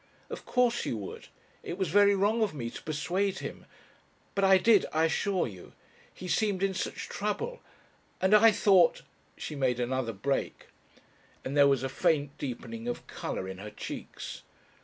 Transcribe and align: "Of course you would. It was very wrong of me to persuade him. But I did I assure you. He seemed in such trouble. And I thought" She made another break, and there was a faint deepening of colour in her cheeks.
"Of 0.31 0.47
course 0.47 0.83
you 0.83 0.97
would. 0.97 1.27
It 1.61 1.77
was 1.77 1.89
very 1.89 2.15
wrong 2.15 2.41
of 2.41 2.55
me 2.55 2.71
to 2.71 2.81
persuade 2.81 3.37
him. 3.37 3.67
But 4.33 4.43
I 4.43 4.57
did 4.57 4.87
I 4.91 5.05
assure 5.05 5.45
you. 5.47 5.73
He 6.11 6.27
seemed 6.27 6.63
in 6.63 6.73
such 6.73 7.07
trouble. 7.07 7.61
And 8.19 8.33
I 8.33 8.49
thought" 8.51 9.03
She 9.37 9.55
made 9.55 9.79
another 9.79 10.11
break, 10.11 10.69
and 11.45 11.55
there 11.55 11.67
was 11.67 11.83
a 11.83 11.87
faint 11.87 12.35
deepening 12.39 12.87
of 12.87 13.05
colour 13.05 13.47
in 13.47 13.59
her 13.59 13.69
cheeks. 13.69 14.41